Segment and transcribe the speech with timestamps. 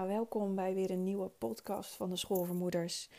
[0.00, 3.10] Ja, welkom bij weer een nieuwe podcast van de Schoolvermoeders.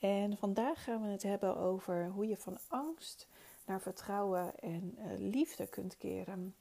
[0.00, 3.28] En vandaag gaan we het hebben over hoe je van angst
[3.66, 6.54] naar vertrouwen en uh, liefde kunt keren.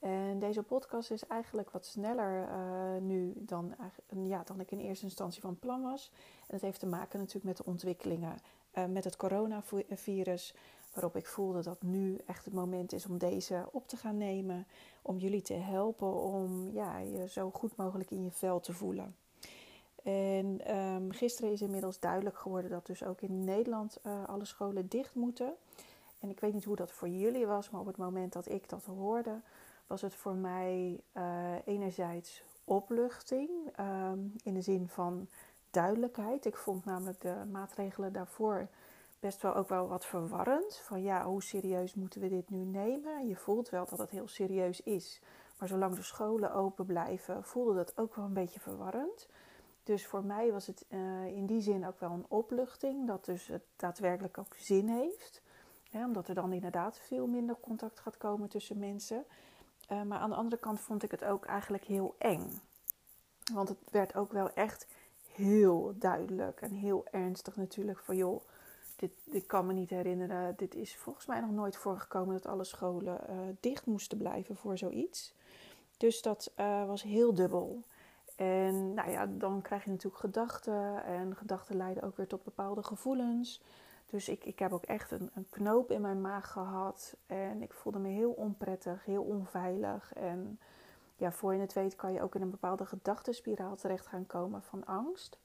[0.00, 3.74] En deze podcast is eigenlijk wat sneller uh, nu dan,
[4.26, 6.10] ja, dan ik in eerste instantie van plan was.
[6.40, 8.38] En dat heeft te maken natuurlijk met de ontwikkelingen
[8.74, 10.54] uh, met het coronavirus.
[10.94, 14.66] Waarop ik voelde dat nu echt het moment is om deze op te gaan nemen.
[15.02, 19.16] Om jullie te helpen om ja, je zo goed mogelijk in je vel te voelen.
[20.02, 24.88] En um, gisteren is inmiddels duidelijk geworden dat dus ook in Nederland uh, alle scholen
[24.88, 25.54] dicht moeten.
[26.18, 28.68] En ik weet niet hoe dat voor jullie was, maar op het moment dat ik
[28.68, 29.40] dat hoorde,
[29.86, 33.50] was het voor mij uh, enerzijds opluchting.
[33.80, 35.28] Um, in de zin van
[35.70, 36.44] duidelijkheid.
[36.44, 38.68] Ik vond namelijk de maatregelen daarvoor
[39.24, 40.76] best wel ook wel wat verwarrend.
[40.76, 43.28] Van ja, hoe serieus moeten we dit nu nemen?
[43.28, 45.20] Je voelt wel dat het heel serieus is.
[45.58, 49.28] Maar zolang de scholen open blijven, voelde dat ook wel een beetje verwarrend.
[49.82, 53.06] Dus voor mij was het uh, in die zin ook wel een opluchting.
[53.06, 55.42] Dat dus het daadwerkelijk ook zin heeft.
[55.92, 59.24] omdat er dan inderdaad veel minder contact gaat komen tussen mensen.
[59.92, 62.60] Uh, maar aan de andere kant vond ik het ook eigenlijk heel eng.
[63.54, 64.86] Want het werd ook wel echt
[65.32, 68.42] heel duidelijk en heel ernstig natuurlijk van joh
[68.96, 70.56] dit, kan me niet herinneren.
[70.56, 74.78] Dit is volgens mij nog nooit voorgekomen dat alle scholen uh, dicht moesten blijven voor
[74.78, 75.34] zoiets.
[75.96, 77.82] Dus dat uh, was heel dubbel.
[78.36, 81.04] En nou ja, dan krijg je natuurlijk gedachten.
[81.04, 83.62] En gedachten leiden ook weer tot bepaalde gevoelens.
[84.06, 87.16] Dus ik, ik heb ook echt een, een knoop in mijn maag gehad.
[87.26, 90.12] En ik voelde me heel onprettig, heel onveilig.
[90.12, 90.58] En
[91.16, 94.62] ja, voor je het weet kan je ook in een bepaalde gedachtenspiraal terecht gaan komen
[94.62, 95.38] van angst.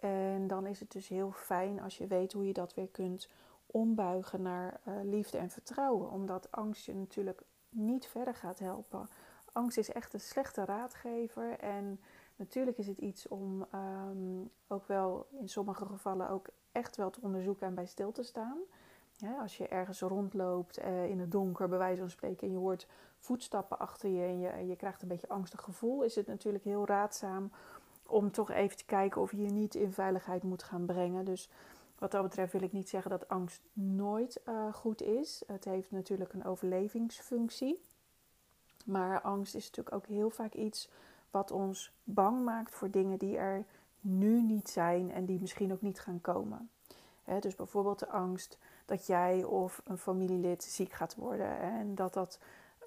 [0.00, 3.28] En dan is het dus heel fijn als je weet hoe je dat weer kunt
[3.66, 6.10] ombuigen naar uh, liefde en vertrouwen.
[6.10, 9.08] Omdat angst je natuurlijk niet verder gaat helpen.
[9.52, 11.58] Angst is echt een slechte raadgever.
[11.58, 12.00] En
[12.36, 17.20] natuurlijk is het iets om um, ook wel in sommige gevallen ook echt wel te
[17.22, 18.58] onderzoeken en bij stil te staan.
[19.40, 22.86] als je ergens rondloopt uh, in het donker, bij wijze van spreken, en je hoort
[23.18, 26.64] voetstappen achter je en je, en je krijgt een beetje angstig gevoel, is het natuurlijk
[26.64, 27.50] heel raadzaam
[28.10, 31.24] om toch even te kijken of je je niet in veiligheid moet gaan brengen.
[31.24, 31.48] Dus
[31.98, 35.42] wat dat betreft wil ik niet zeggen dat angst nooit uh, goed is.
[35.46, 37.80] Het heeft natuurlijk een overlevingsfunctie.
[38.84, 40.90] Maar angst is natuurlijk ook heel vaak iets
[41.30, 43.64] wat ons bang maakt voor dingen die er
[44.00, 46.70] nu niet zijn en die misschien ook niet gaan komen.
[47.40, 52.38] Dus bijvoorbeeld de angst dat jij of een familielid ziek gaat worden en dat dat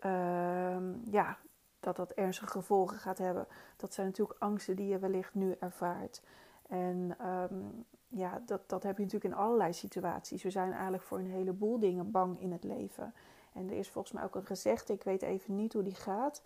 [0.06, 0.78] uh,
[1.12, 1.38] ja,
[1.84, 3.48] dat dat ernstige gevolgen gaat hebben.
[3.78, 6.22] Dat zijn natuurlijk angsten die je wellicht nu ervaart.
[6.68, 10.44] En um, ja, dat, dat heb je natuurlijk in allerlei situaties.
[10.44, 13.14] We zijn eigenlijk voor een heleboel dingen bang in het leven.
[13.54, 16.42] En er is volgens mij ook een gezegde, ik weet even niet hoe die gaat,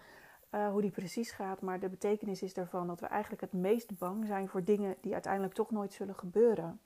[0.52, 3.98] uh, hoe die precies gaat, maar de betekenis is daarvan dat we eigenlijk het meest
[3.98, 6.80] bang zijn voor dingen die uiteindelijk toch nooit zullen gebeuren.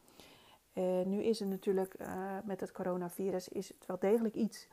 [0.74, 4.68] En nu is het natuurlijk uh, met het coronavirus is het wel degelijk iets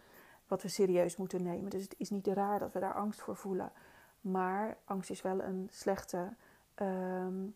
[0.49, 1.71] wat we serieus moeten nemen.
[1.71, 3.73] Dus het is niet raar dat we daar angst voor voelen.
[4.21, 6.29] Maar angst is wel een slechte
[6.83, 7.55] um,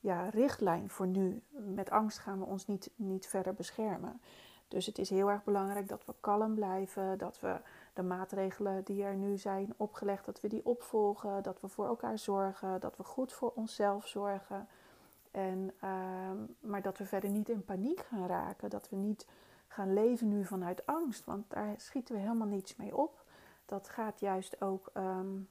[0.00, 1.42] ja, richtlijn voor nu.
[1.50, 4.20] Met angst gaan we ons niet, niet verder beschermen.
[4.68, 7.56] Dus het is heel erg belangrijk dat we kalm blijven, dat we
[7.92, 12.18] de maatregelen die er nu zijn opgelegd, dat we die opvolgen, dat we voor elkaar
[12.18, 14.68] zorgen, dat we goed voor onszelf zorgen.
[15.30, 19.26] En, um, maar dat we verder niet in paniek gaan raken, dat we niet
[19.74, 23.24] gaan leven nu vanuit angst, want daar schieten we helemaal niets mee op.
[23.66, 25.48] Dat gaat juist ook um,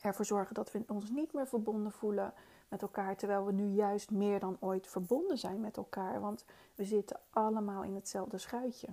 [0.00, 2.32] ervoor zorgen dat we ons niet meer verbonden voelen
[2.68, 6.84] met elkaar, terwijl we nu juist meer dan ooit verbonden zijn met elkaar, want we
[6.84, 8.88] zitten allemaal in hetzelfde schuitje.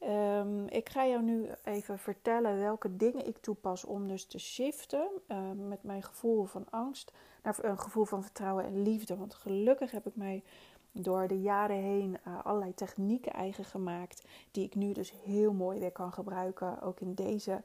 [0.00, 5.08] Um, ik ga jou nu even vertellen welke dingen ik toepas om dus te shiften
[5.28, 7.12] uh, met mijn gevoel van angst
[7.42, 9.16] naar een gevoel van vertrouwen en liefde.
[9.16, 10.44] Want gelukkig heb ik mij
[10.92, 15.78] door de jaren heen uh, allerlei technieken eigen gemaakt, die ik nu dus heel mooi
[15.78, 17.62] weer kan gebruiken, ook in deze,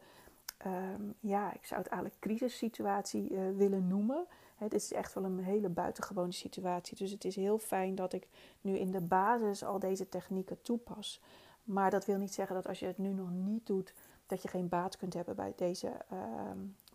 [0.65, 4.25] um, ja, ik zou het eigenlijk crisissituatie uh, willen noemen.
[4.55, 8.27] Het is echt wel een hele buitengewone situatie, dus het is heel fijn dat ik
[8.61, 11.21] nu in de basis al deze technieken toepas.
[11.63, 13.93] Maar dat wil niet zeggen dat als je het nu nog niet doet,
[14.25, 16.19] dat je geen baat kunt hebben bij deze uh,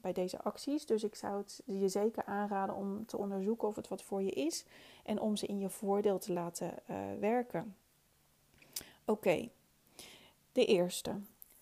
[0.03, 0.87] bij deze acties.
[0.87, 4.31] Dus ik zou het je zeker aanraden om te onderzoeken of het wat voor je
[4.31, 4.65] is
[5.05, 7.77] en om ze in je voordeel te laten uh, werken.
[9.05, 9.49] Oké,
[10.53, 11.15] de eerste.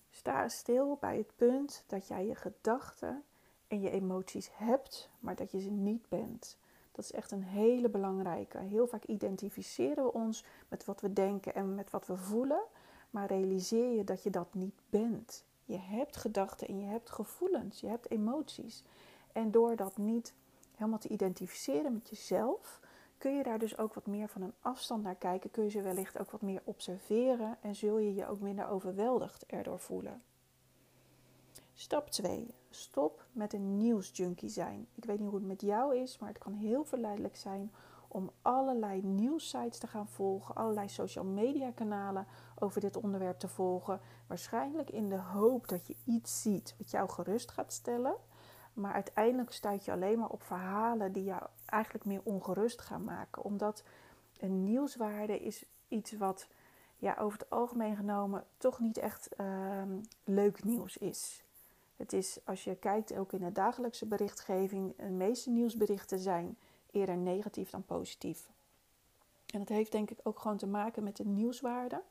[0.09, 3.23] Sta stil bij het punt dat jij je gedachten
[3.67, 6.57] en je emoties hebt, maar dat je ze niet bent.
[6.91, 8.57] Dat is echt een hele belangrijke.
[8.57, 12.61] Heel vaak identificeren we ons met wat we denken en met wat we voelen,
[13.09, 15.43] maar realiseer je dat je dat niet bent.
[15.71, 18.83] Je hebt gedachten en je hebt gevoelens, je hebt emoties.
[19.31, 20.33] En door dat niet
[20.75, 22.79] helemaal te identificeren met jezelf,
[23.17, 25.51] kun je daar dus ook wat meer van een afstand naar kijken.
[25.51, 29.45] Kun je ze wellicht ook wat meer observeren en zul je je ook minder overweldigd
[29.45, 30.21] erdoor voelen.
[31.73, 32.53] Stap 2.
[32.69, 34.87] Stop met een nieuwsjunkie zijn.
[34.95, 37.71] Ik weet niet hoe het met jou is, maar het kan heel verleidelijk zijn
[38.07, 42.27] om allerlei nieuwssites te gaan volgen, allerlei social media kanalen
[42.61, 43.99] over dit onderwerp te volgen.
[44.27, 48.15] Waarschijnlijk in de hoop dat je iets ziet wat jou gerust gaat stellen.
[48.73, 53.43] Maar uiteindelijk stuit je alleen maar op verhalen die jou eigenlijk meer ongerust gaan maken.
[53.43, 53.83] Omdat
[54.39, 56.47] een nieuwswaarde is iets wat
[56.97, 59.81] ja, over het algemeen genomen toch niet echt uh,
[60.23, 61.43] leuk nieuws is.
[61.95, 66.57] Het is, als je kijkt ook in de dagelijkse berichtgeving, de meeste nieuwsberichten zijn
[66.91, 68.49] eerder negatief dan positief.
[69.45, 72.01] En dat heeft denk ik ook gewoon te maken met de nieuwswaarde.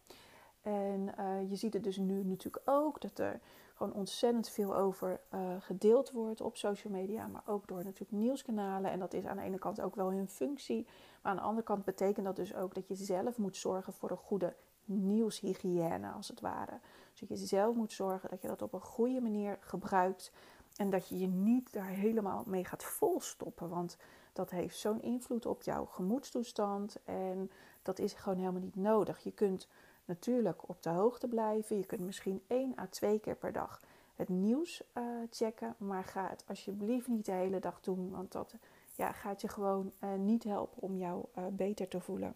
[0.62, 3.40] En uh, je ziet het dus nu natuurlijk ook dat er
[3.74, 8.90] gewoon ontzettend veel over uh, gedeeld wordt op social media, maar ook door natuurlijk nieuwskanalen.
[8.90, 10.86] En dat is aan de ene kant ook wel hun functie,
[11.22, 14.10] maar aan de andere kant betekent dat dus ook dat je zelf moet zorgen voor
[14.10, 14.54] een goede
[14.84, 16.78] nieuwshygiëne, als het ware.
[17.10, 20.32] Dus dat je zelf moet zorgen dat je dat op een goede manier gebruikt
[20.76, 23.96] en dat je je niet daar helemaal mee gaat volstoppen, want
[24.32, 27.50] dat heeft zo'n invloed op jouw gemoedstoestand en
[27.82, 29.18] dat is gewoon helemaal niet nodig.
[29.18, 29.68] Je kunt
[30.10, 31.76] natuurlijk op de hoogte blijven.
[31.76, 33.80] Je kunt misschien één à twee keer per dag
[34.14, 35.74] het nieuws uh, checken.
[35.78, 38.10] Maar ga het alsjeblieft niet de hele dag doen.
[38.10, 38.54] Want dat
[38.94, 42.34] ja, gaat je gewoon uh, niet helpen om jou uh, beter te voelen.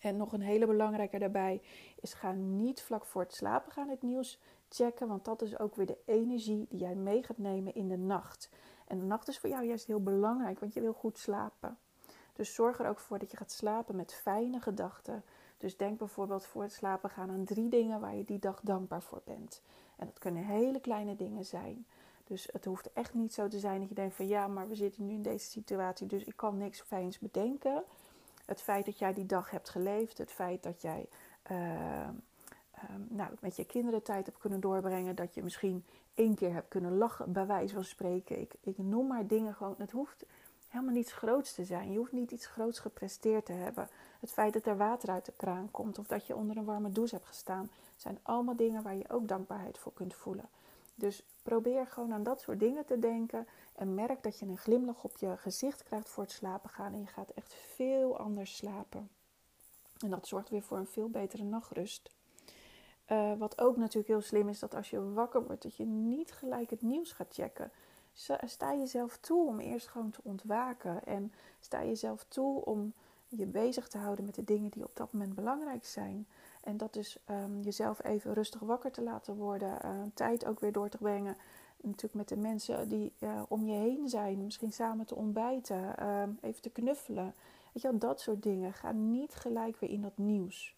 [0.00, 1.62] En nog een hele belangrijke daarbij
[2.00, 5.08] is ga niet vlak voor het slapen gaan het nieuws checken.
[5.08, 8.50] Want dat is ook weer de energie die jij mee gaat nemen in de nacht.
[8.86, 11.78] En de nacht is voor jou juist heel belangrijk, want je wil goed slapen.
[12.32, 15.24] Dus zorg er ook voor dat je gaat slapen met fijne gedachten.
[15.64, 19.02] Dus denk bijvoorbeeld voor het slapen gaan aan drie dingen waar je die dag dankbaar
[19.02, 19.62] voor bent.
[19.96, 21.86] En dat kunnen hele kleine dingen zijn.
[22.24, 24.74] Dus het hoeft echt niet zo te zijn dat je denkt van ja, maar we
[24.74, 27.84] zitten nu in deze situatie, dus ik kan niks fijns bedenken.
[28.46, 31.08] Het feit dat jij die dag hebt geleefd, het feit dat jij
[31.50, 32.08] uh, uh,
[33.08, 35.84] nou, met je kinderen tijd hebt kunnen doorbrengen, dat je misschien
[36.14, 38.40] één keer hebt kunnen lachen, bij wijze van spreken.
[38.40, 39.74] Ik, ik noem maar dingen gewoon.
[39.78, 40.24] Het hoeft
[40.74, 41.92] helemaal niets groots te zijn.
[41.92, 43.88] Je hoeft niet iets groots gepresteerd te hebben.
[44.20, 46.90] Het feit dat er water uit de kraan komt of dat je onder een warme
[46.90, 50.48] douche hebt gestaan, zijn allemaal dingen waar je ook dankbaarheid voor kunt voelen.
[50.94, 55.04] Dus probeer gewoon aan dat soort dingen te denken en merk dat je een glimlach
[55.04, 59.08] op je gezicht krijgt voor het slapen gaan en je gaat echt veel anders slapen.
[59.98, 62.10] En dat zorgt weer voor een veel betere nachtrust.
[63.12, 66.32] Uh, wat ook natuurlijk heel slim is, dat als je wakker wordt, dat je niet
[66.32, 67.70] gelijk het nieuws gaat checken
[68.44, 71.04] sta jezelf toe om eerst gewoon te ontwaken.
[71.04, 72.92] En sta jezelf toe om
[73.28, 76.26] je bezig te houden met de dingen die op dat moment belangrijk zijn.
[76.64, 77.18] En dat dus
[77.62, 79.82] jezelf even rustig wakker te laten worden.
[79.82, 81.36] Eh, tijd ook weer door te brengen.
[81.76, 84.44] Natuurlijk met de mensen die eh, om je heen zijn.
[84.44, 85.96] Misschien samen te ontbijten.
[85.96, 87.34] Ehm, even te knuffelen.
[87.72, 88.72] Weet je dat soort dingen.
[88.72, 90.74] Ga niet gelijk weer in dat nieuws.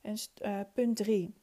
[0.00, 1.34] En eh, punt 3.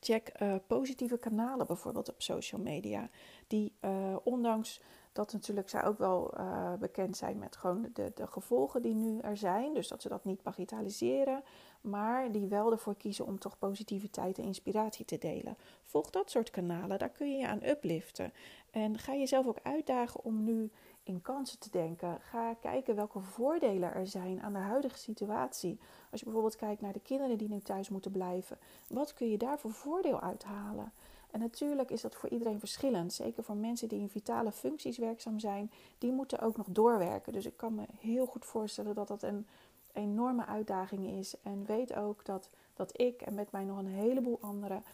[0.00, 3.08] Check eh, positieve kanalen bijvoorbeeld op social media.
[3.46, 4.80] Die eh, ondanks
[5.12, 9.18] dat natuurlijk zij ook wel eh, bekend zijn met gewoon de, de gevolgen die nu
[9.18, 9.74] er zijn.
[9.74, 11.42] Dus dat ze dat niet bagitaliseren.
[11.80, 15.56] Maar die wel ervoor kiezen om toch positiviteit en inspiratie te delen.
[15.82, 18.32] Volg dat soort kanalen, daar kun je je aan upliften.
[18.70, 20.70] En ga jezelf ook uitdagen om nu
[21.06, 22.18] in kansen te denken.
[22.20, 25.78] Ga kijken welke voordelen er zijn aan de huidige situatie.
[26.10, 28.58] Als je bijvoorbeeld kijkt naar de kinderen die nu thuis moeten blijven,
[28.88, 30.92] wat kun je daar voor voordeel uithalen?
[31.30, 33.12] En natuurlijk is dat voor iedereen verschillend.
[33.12, 37.32] Zeker voor mensen die in vitale functies werkzaam zijn, die moeten ook nog doorwerken.
[37.32, 39.46] Dus ik kan me heel goed voorstellen dat dat een
[39.92, 41.34] enorme uitdaging is.
[41.42, 44.84] En weet ook dat, dat ik en met mij nog een heleboel anderen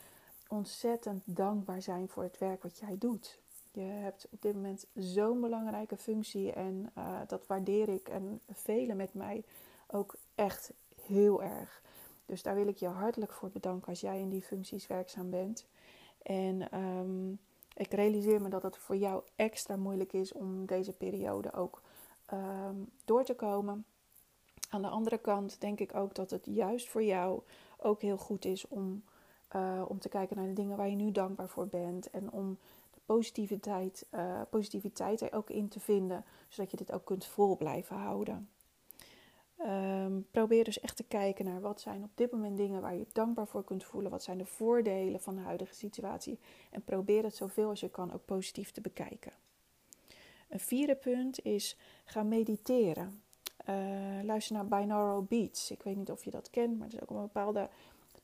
[0.48, 3.41] ontzettend dankbaar zijn voor het werk wat jij doet.
[3.72, 8.96] Je hebt op dit moment zo'n belangrijke functie en uh, dat waardeer ik en velen
[8.96, 9.44] met mij
[9.86, 10.72] ook echt
[11.06, 11.82] heel erg.
[12.26, 15.66] Dus daar wil ik je hartelijk voor bedanken als jij in die functies werkzaam bent.
[16.22, 17.38] En um,
[17.74, 21.82] ik realiseer me dat het voor jou extra moeilijk is om deze periode ook
[22.32, 23.84] um, door te komen.
[24.70, 27.42] Aan de andere kant denk ik ook dat het juist voor jou
[27.76, 29.04] ook heel goed is om,
[29.56, 32.10] uh, om te kijken naar de dingen waar je nu dankbaar voor bent.
[32.10, 32.58] En om
[33.14, 37.96] positiviteit, uh, positiviteit er ook in te vinden, zodat je dit ook kunt vol blijven
[37.96, 38.48] houden.
[39.66, 43.06] Um, probeer dus echt te kijken naar wat zijn op dit moment dingen waar je
[43.12, 44.10] dankbaar voor kunt voelen.
[44.10, 46.38] Wat zijn de voordelen van de huidige situatie.
[46.70, 49.32] En probeer het zoveel als je kan ook positief te bekijken.
[50.48, 53.22] Een vierde punt is ga mediteren.
[53.68, 55.70] Uh, luister naar binaural beats.
[55.70, 57.68] Ik weet niet of je dat kent, maar het is ook een bepaalde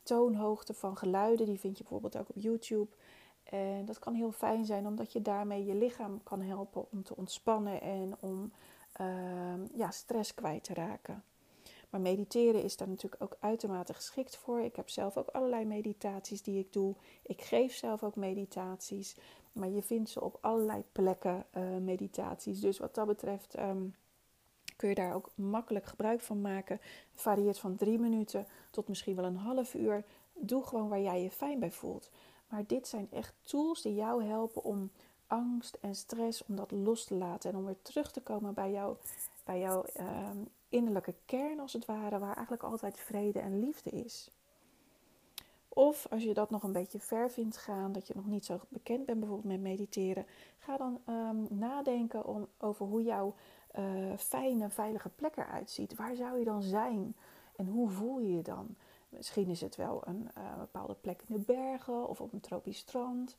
[0.03, 1.47] toonhoogte van geluiden.
[1.47, 2.91] Die vind je bijvoorbeeld ook op YouTube.
[3.51, 7.17] En dat kan heel fijn zijn, omdat je daarmee je lichaam kan helpen om te
[7.17, 8.53] ontspannen en om
[8.93, 11.23] ehm, ja, stress kwijt te raken.
[11.91, 14.61] Maar mediteren is daar natuurlijk ook uitermate geschikt voor.
[14.61, 16.95] Ik heb zelf ook allerlei meditaties die ik doe.
[17.23, 19.17] Ik geef zelf ook meditaties.
[19.53, 22.61] Maar je vindt ze op allerlei plekken, uh, meditaties.
[22.61, 23.83] Dus wat dat betreft ehm,
[24.77, 26.81] kun je daar ook makkelijk gebruik van maken.
[27.15, 30.05] Varieert van drie minuten tot misschien wel een half uur.
[30.33, 32.11] Doe gewoon waar jij je fijn bij voelt.
[32.49, 34.91] Maar dit zijn echt tools die jou helpen om
[35.27, 37.51] angst en stress, om dat los te laten.
[37.51, 38.97] En om weer terug te komen bij, jou,
[39.45, 40.39] bij jouw ehm,
[40.69, 44.31] innerlijke kern, als het ware, waar eigenlijk altijd vrede en liefde is.
[45.69, 48.61] Of als je dat nog een beetje ver vindt gaan, dat je nog niet zo
[48.69, 50.27] bekend bent bijvoorbeeld met mediteren,
[50.59, 53.35] ga dan ehm, nadenken om, over hoe jouw
[53.79, 55.95] uh, fijne, veilige plek eruit ziet.
[55.95, 57.17] Waar zou je dan zijn
[57.57, 58.77] en hoe voel je je dan?
[59.09, 62.79] Misschien is het wel een uh, bepaalde plek in de bergen of op een tropisch
[62.79, 63.37] strand.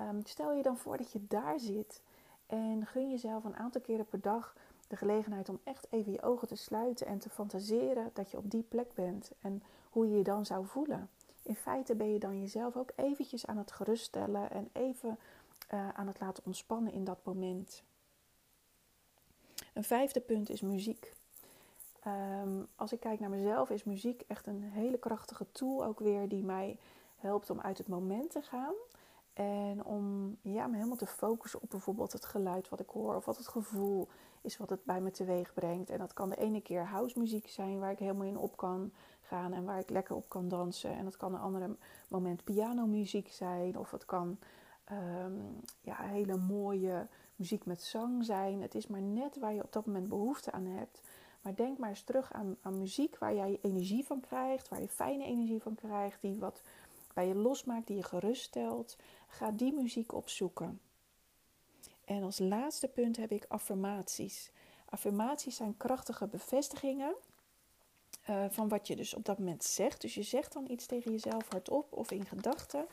[0.00, 2.02] Um, stel je dan voor dat je daar zit
[2.46, 4.54] en gun jezelf een aantal keren per dag
[4.88, 8.50] de gelegenheid om echt even je ogen te sluiten en te fantaseren dat je op
[8.50, 11.10] die plek bent en hoe je je dan zou voelen.
[11.42, 15.18] In feite ben je dan jezelf ook eventjes aan het geruststellen en even
[15.74, 17.82] uh, aan het laten ontspannen in dat moment.
[19.74, 21.12] Een vijfde punt is muziek.
[22.08, 26.28] Um, als ik kijk naar mezelf, is muziek echt een hele krachtige tool ook weer
[26.28, 26.78] die mij
[27.16, 28.74] helpt om uit het moment te gaan.
[29.32, 33.24] En om ja, me helemaal te focussen op bijvoorbeeld het geluid wat ik hoor of
[33.24, 34.08] wat het gevoel
[34.40, 35.90] is wat het bij me teweeg brengt.
[35.90, 38.92] En dat kan de ene keer house muziek zijn waar ik helemaal in op kan
[39.20, 40.90] gaan en waar ik lekker op kan dansen.
[40.90, 41.76] En dat kan een andere
[42.08, 44.38] moment pianomuziek zijn of het kan
[44.92, 48.62] um, ja, hele mooie muziek met zang zijn.
[48.62, 51.02] Het is maar net waar je op dat moment behoefte aan hebt.
[51.40, 54.88] Maar denk maar eens terug aan, aan muziek waar jij energie van krijgt, waar je
[54.88, 56.62] fijne energie van krijgt, die wat
[57.14, 58.96] bij je losmaakt, die je geruststelt.
[59.28, 60.80] Ga die muziek opzoeken.
[62.04, 64.50] En als laatste punt heb ik affirmaties.
[64.84, 67.14] Affirmaties zijn krachtige bevestigingen
[68.30, 70.00] uh, van wat je dus op dat moment zegt.
[70.00, 72.86] Dus je zegt dan iets tegen jezelf hardop of in gedachten.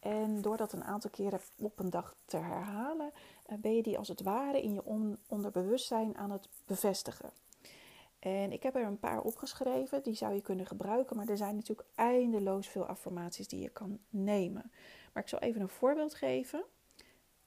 [0.00, 3.10] En door dat een aantal keren op een dag te herhalen,
[3.50, 7.30] uh, ben je die als het ware in je on onderbewustzijn aan het bevestigen.
[8.20, 11.54] En ik heb er een paar opgeschreven, die zou je kunnen gebruiken, maar er zijn
[11.54, 14.70] natuurlijk eindeloos veel affirmaties die je kan nemen.
[15.12, 16.64] Maar ik zal even een voorbeeld geven.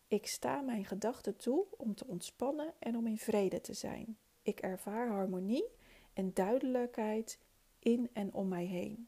[0.08, 4.18] Ik sta mijn gedachten toe om te ontspannen en om in vrede te zijn.
[4.42, 5.65] Ik ervaar harmonie
[6.13, 7.39] en duidelijkheid
[7.80, 9.08] in en om mij heen.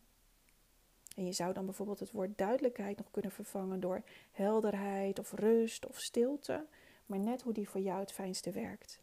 [1.16, 5.88] En je zou dan bijvoorbeeld het woord duidelijkheid nog kunnen vervangen door helderheid of rust
[5.88, 6.66] of stilte,
[7.06, 9.02] maar net hoe die voor jou het fijnste werkt.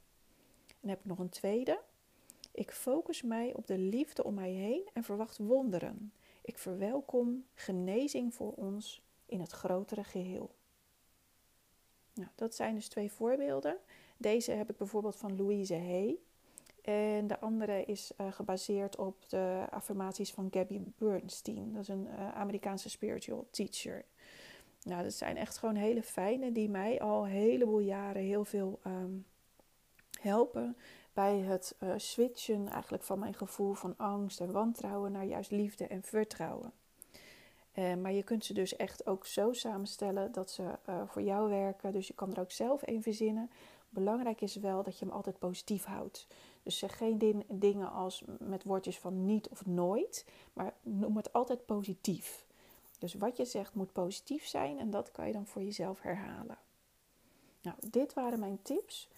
[0.68, 1.80] En dan heb ik nog een tweede.
[2.52, 6.12] Ik focus mij op de liefde om mij heen en verwacht wonderen.
[6.42, 10.54] Ik verwelkom genezing voor ons in het grotere geheel.
[12.14, 13.76] Nou, dat zijn dus twee voorbeelden.
[14.16, 16.18] Deze heb ik bijvoorbeeld van Louise Hay.
[16.82, 21.72] En de andere is uh, gebaseerd op de affirmaties van Gabby Bernstein.
[21.72, 24.04] Dat is een uh, Amerikaanse spiritual teacher.
[24.82, 28.80] Nou, dat zijn echt gewoon hele fijne die mij al een heleboel jaren heel veel
[28.86, 29.26] um,
[30.20, 30.76] helpen
[31.12, 35.86] bij het uh, switchen eigenlijk van mijn gevoel van angst en wantrouwen naar juist liefde
[35.86, 36.72] en vertrouwen.
[37.74, 41.48] Uh, maar je kunt ze dus echt ook zo samenstellen dat ze uh, voor jou
[41.48, 41.92] werken.
[41.92, 43.50] Dus je kan er ook zelf een verzinnen.
[43.88, 46.26] Belangrijk is wel dat je hem altijd positief houdt.
[46.62, 51.32] Dus zeg geen din dingen als met woordjes van niet of nooit, maar noem het
[51.32, 52.46] altijd positief.
[52.98, 56.58] Dus wat je zegt moet positief zijn en dat kan je dan voor jezelf herhalen.
[57.62, 59.08] Nou, dit waren mijn tips.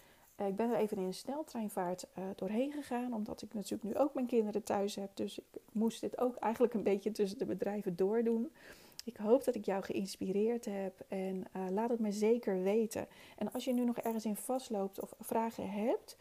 [0.40, 4.02] Uh, ik ben er even in een sneltreinvaart uh, doorheen gegaan, omdat ik natuurlijk nu
[4.02, 5.10] ook mijn kinderen thuis heb.
[5.14, 8.52] Dus ik moest dit ook eigenlijk een beetje tussen de bedrijven doordoen.
[9.04, 13.06] Ik hoop dat ik jou geïnspireerd heb en uh, laat het me zeker weten.
[13.38, 16.16] En als je nu nog ergens in vastloopt of vragen hebt,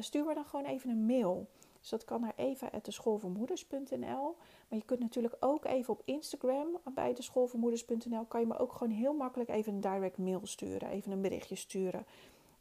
[0.00, 1.46] stuur me dan gewoon even een mail.
[1.80, 4.36] Dus dat kan naar eva.deschoolvoormoeders.nl.
[4.68, 8.24] Maar je kunt natuurlijk ook even op Instagram bij deschoolvoormoeders.nl.
[8.24, 10.88] Kan je me ook gewoon heel makkelijk even een direct mail sturen.
[10.88, 12.04] Even een berichtje sturen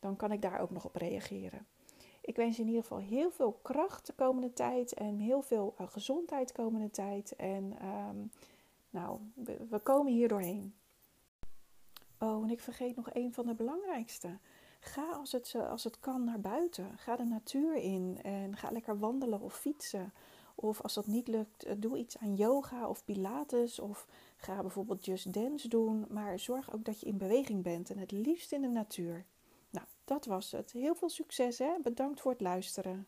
[0.05, 1.65] dan kan ik daar ook nog op reageren.
[2.21, 5.75] Ik wens je in ieder geval heel veel kracht de komende tijd en heel veel
[5.81, 7.35] uh, gezondheid de komende tijd.
[7.35, 8.31] En um,
[8.89, 9.19] nou,
[9.69, 10.75] we, komen hier doorheen.
[12.19, 14.37] Oh, en ik vergeet nog een van de belangrijkste.
[14.79, 16.97] Ga als het, als het kan naar buiten.
[16.97, 20.13] Ga de natuur in en ga lekker wandelen of fietsen.
[20.55, 23.79] Of als dat niet lukt, eh, doe iets aan yoga of pilates.
[23.79, 24.07] Of
[24.37, 26.05] ga bijvoorbeeld just dance doen.
[26.09, 29.25] Maar zorg ook dat je in beweging bent en het liefst in de natuur.
[30.05, 30.71] Dat was het.
[30.71, 31.79] Heel veel succes hè.
[31.81, 33.07] Bedankt voor het luisteren.